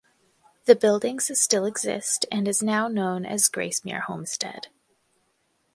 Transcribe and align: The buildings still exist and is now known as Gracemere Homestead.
The 0.65 0.75
buildings 0.75 1.29
still 1.39 1.63
exist 1.65 2.25
and 2.31 2.47
is 2.47 2.63
now 2.63 2.87
known 2.87 3.23
as 3.23 3.47
Gracemere 3.47 4.01
Homestead. 4.05 4.69